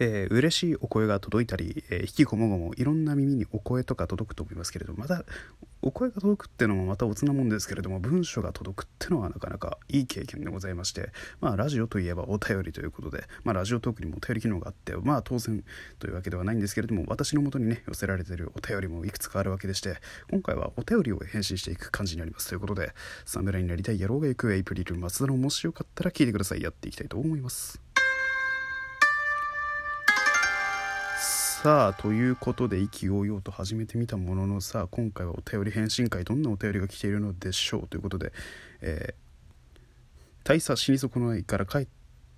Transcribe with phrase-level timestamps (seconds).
[0.00, 5.24] えー、嬉しいお声が届いたり、えー、引きこもごもいろんな耳にお声とか届くと思いますけれどまた
[5.82, 11.10] お声が届くっていうのもまたおつなもんですけれども文章が届くっていうのはなかなかいい経験でございまして
[11.40, 15.62] まあラジオといえばお便りということでまあラジオトークにもお便り機能があってまあ当然
[15.98, 19.96] というわけではないんですけれども私のもとにね寄せられているお便りもいくつかあるわけでして
[20.30, 22.48] 今回はお便りを返信していく感じになります。
[22.48, 22.92] ということで
[23.24, 26.62] 侍になりたい野郎が行くエイプリル松田のもしよかったら聞いてください。
[26.62, 27.89] やっていきたいと思います。
[31.62, 38.32] さあということで意気揚々と始めてみたもののさあ今回はお便り返信会どんなお便りが来ているのでしょうということで、
[38.80, 39.76] えー、
[40.42, 41.86] 大佐死に損ないから帰っ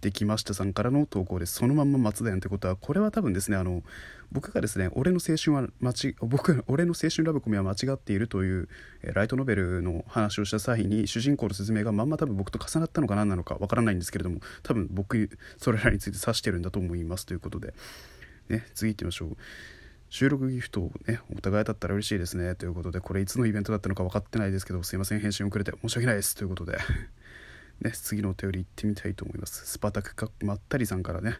[0.00, 3.84] てきましたさんからの投稿ですそのまんま松田やんということはこれは多分ですねあの
[4.32, 8.68] 僕がですね俺の青春は間違 僕俺の青春ラブコメは間違っているという、
[9.04, 17.72] えライトノベルの話をした際に主人公の説明がまんま多分僕と重なったのか何なのかわからないんですけれども多分僕それらについて指してるんだと思いますということで
[18.52, 19.36] ね、次行ってみましょう。
[20.10, 22.54] 収録ギフトをね、お互いだったら嬉しいですね。
[22.54, 26.36] ということで、これいつのイベントだったのか分かってないですけど、すいません、返信遅れて申し訳ないです。
[26.36, 26.76] ということで、
[27.80, 29.66] ね、次のお便り行ってみたいと思います。
[29.66, 31.38] スパタクかまったりさんからね、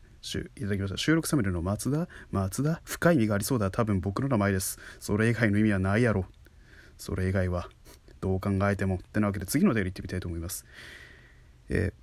[0.56, 0.96] いただきました。
[0.96, 3.70] 収録サムネの松田松田深い意味がありそうだ。
[3.70, 4.78] 多分僕の名前です。
[5.00, 6.24] それ以外の意味はないやろ。
[6.96, 7.68] それ以外は、
[8.22, 8.96] どう考えても。
[8.96, 10.64] ってなわけで、次のお便り行ってみたいと思います。
[11.68, 12.01] えー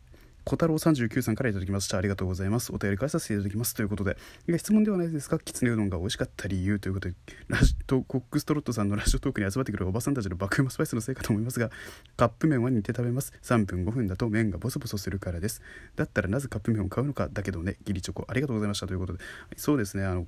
[0.49, 1.99] 小太郎39さんからいただきました。
[1.99, 2.73] ありがとうございます。
[2.73, 3.75] お便り返させていただきます。
[3.75, 4.17] ということで
[4.57, 5.37] 質問ではないですか？
[5.37, 7.13] きつねうどんが美味しかった理由ということで
[7.49, 11.59] ラジとコックストロットさんのラジオトークに集まってくるおばさんたちの爆うまスパイスのせいかと思います。
[11.59, 11.69] が
[12.17, 13.31] カップ麺は煮て食べます。
[13.43, 15.61] 3分5分だと麺がボソボソするからです。
[15.95, 18.87] だったらなぜカップ麺を買うのかだけどねギリチョコありがとうございました。
[18.87, 19.19] ということで。
[19.55, 20.03] そうですね。
[20.03, 20.25] あの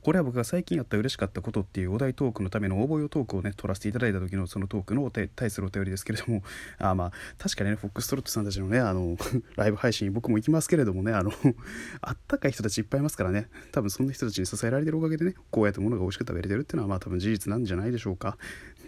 [0.00, 6.42] これは僕が最近やった嬉しかったことっていうお題トークのための応募用トークをね取らせていただいた時のそのトークの対するお便りですけれども。
[6.78, 9.16] あまあ確かにねフォックストロットさんたちのねあの
[9.56, 11.32] ライブ配信僕も行きますけれどもねあの
[12.00, 13.48] あったかい人たちいっぱいいますからね。
[13.72, 18.38] 多分そんな人たちに支えられてるおかげでねこうやってものが美味しく食べれてるっていうのはまあ多分事実なんじゃないでしょうか。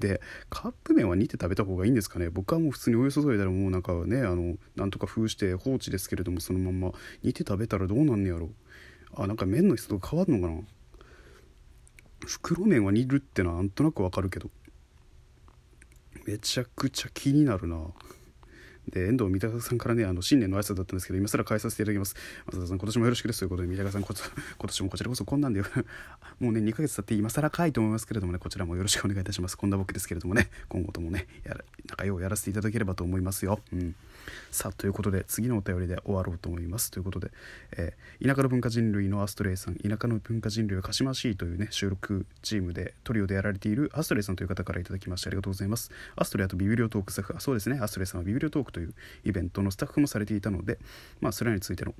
[0.00, 2.30] でカップ麺は煮て食べた方がいいんですかね。
[2.30, 8.50] 僕はもう普通にお湯注いだらもうなんかねあのなんとか封して放置ですけれどもそのまま煮て食べたらどうなんねやろ。
[9.16, 10.60] あなんか麺の質とか変わるのかな？
[12.26, 14.50] 袋麺は煮るってのはなんとなくわかるけど。
[16.26, 17.78] めちゃくちゃ気になるな。
[18.88, 22.16] で遠藤三鷹さんからねあの新年の挨拶だったんですけど今更返させていただきます。
[22.46, 23.40] 松田さん今年もよろしくです。
[23.40, 24.14] ということで三鷹さんこ
[24.58, 25.62] 今年もこちらこそこんなんで
[26.40, 29.56] もうね2ヶ月経って今更かいと思いますけれどもねこちらもよろしくお願いいたします。
[29.56, 33.60] こんな僕ですけれどもね今後ともねやら仲良うやらせていただければと思いますよ。
[33.72, 33.94] うん。
[34.50, 36.90] さあということで次のお便りで終わろうと思います。
[36.90, 37.30] ということで、
[37.76, 45.90] えー、田舎の文化人類のアストレイさん田舎の文化人類は鹿島市というね収録チームでトリオでやられているアストレイさんという方から頂きましてありがとうございます。
[46.16, 47.78] アストレイとビブリオトークスタッフそうですね。
[47.80, 50.78] アストレイさんはビブリオトークというイベントのスタッフもされていたので
[51.20, 51.94] まあそれらについての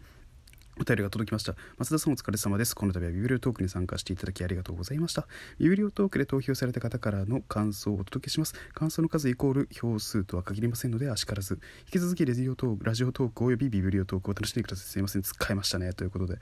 [0.81, 1.55] お便りが届きました。
[1.79, 2.75] 松田さんお疲れ様です。
[2.75, 5.29] この度はビブリオトークに参加していただきありがとうございました。
[5.59, 8.55] ビブリオトークで投票された方からの感想をお届けします。
[8.73, 14.87] 感想の数イコール票数とは限りませんので、あしからず、引き続きレジオトークラジオトークおよびビブリオトークを楽しんでください。
[14.87, 15.93] すいません、使いましたね。
[15.93, 16.39] ということで、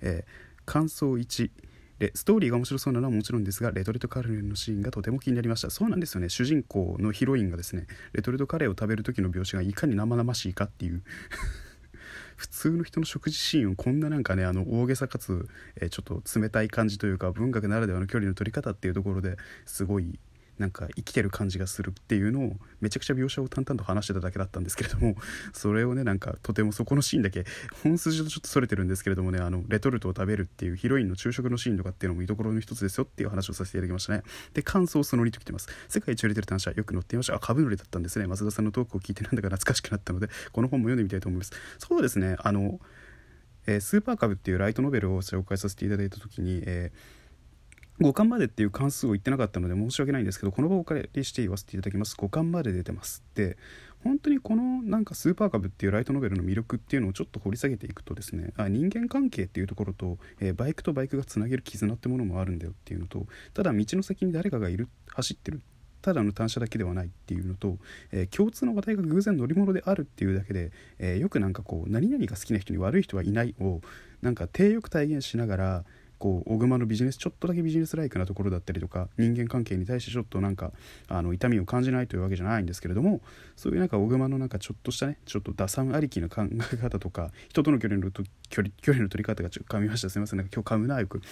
[0.00, 1.50] えー、感想1。
[2.14, 11.02] ストーリーが面白そうなのはもちろんですがレトルトカレーのシーンがとても気になりましたそうなんですよね主人公のヒロインがですねレトルトカレーを食べる時の描写がいかに生々しいかっていう
[12.42, 15.48] 普通の人の食事シーンをこんななんかねあの大げさかつ、
[15.80, 20.18] え、ちょっと冷たい感じというか文学ならではの距離の取り方っていうところですごい
[20.62, 25.16] なんか生きてる感じがするっていうのをめちゃくちゃ描写を淡々と話してただけだったんですけれども
[25.52, 27.44] それをねなんかとてもそこのシーンだけ
[27.82, 34.22] 本筋とちょっとそれてるんですけれどもねあのレトルトを食べるっていうヒロインの昼食のシーンとかっていうのも見どころの一つですよっていう話をさせていただきましたね。
[34.54, 35.68] で感想その2と来てます。
[35.88, 38.26] 世界一売れてる単車よく載っていましたあ株乗りだったんですね。
[38.28, 41.52] 増田さんのトークを聞いてなんだか懐かしくなったのでこの本も読んでみたいと思います。
[41.78, 42.36] そうですね。
[42.38, 42.80] あの
[43.66, 47.21] えー、スーパーカブっていうライトノベルを紹介させていただいた時に、えー
[48.02, 52.16] 5巻までっていう関数を言ってなかったので申し訳ないんですけどこの場をお借りして言わせていただきます。
[52.16, 53.22] 5巻まで出てます。
[53.34, 53.56] で
[54.02, 65.62] 本当にこのなんかスーパーカブっていうライトノベルの魅力っていうのをちょっと掘り下げていくとですねあ人間関係っていうところと、えー、バイクとバイクがつなげる絆ってものもあるんだよっていうのとただ道の先に誰かがいる走ってる
[66.02, 67.78] ただの単車だけではないっていうのと、
[68.10, 73.80] えー、共通の話題が偶然乗り物であるっていうだけで、えー、よくなんかこう何々が好きな人に悪い人はいないを
[74.20, 75.84] なんか低欲体現しながら
[76.22, 80.70] こう小熊のビジネスちょっとだけビジネスライクなところだったりとか人間関係に対してちょっとなんか
[81.08, 83.20] あの痛みを感じないというわけじゃないんですけれども
[83.56, 86.42] そういうなんか小熊のなんかちょっとしたねちょっと打算ありきの考
[86.72, 88.22] え方とか人との距離の距
[88.62, 90.10] 離距離の取り方がちょっと噛みました。
[90.10, 90.38] すいません。
[90.38, 91.22] なんか今日噛むなよく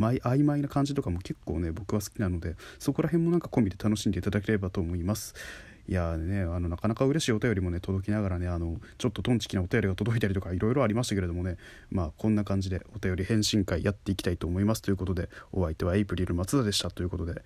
[0.00, 5.36] 曖昧な感じとかも結構ね僕は好きなのでそこら辺もなんか込みで楽しんでいただければと思います。
[5.86, 11.56] いやねあのなかなか嬉しいお便りもね届きながらねあのちょっとトンチキなお便りが届いたりとかいろいろありましたけれどもね
[11.90, 17.42] まあこんな感じでお便り返信会やっていきたいと思いますということでお相手はエイプリル松田でしたということで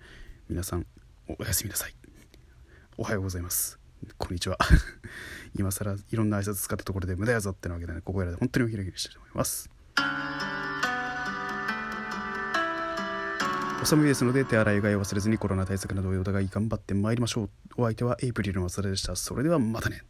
[0.49, 0.85] 皆さん
[1.37, 1.93] おやすみなさい。
[2.97, 3.79] おはようございます。
[4.17, 4.57] こんにちは。
[5.57, 9.69] 今更いろんな挨拶使ったところで無駄やぞってなわけでねここらで本当にお開きにしたいと思います。
[13.81, 17.49] お寒いですので手洗いうがいを忘れずにコロナ対策などをお互い頑張ってまいりましょう。
[17.77, 19.15] お相手はエイプリルの松田でした。
[19.15, 20.01] それではまたね。